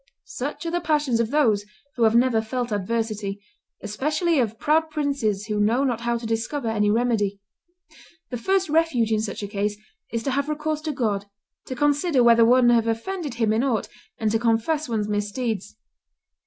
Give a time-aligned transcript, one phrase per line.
[0.25, 1.63] Such are the passions of those
[1.95, 3.39] who have never felt adversity,
[3.83, 7.39] especially of proud princes who know not how to discover any remedy.
[8.31, 9.77] The first refuge, in such a case,
[10.11, 11.27] is to have recourse to God,
[11.67, 15.75] to consider whether one have offended Him in aught, and to confess one's misdeeds.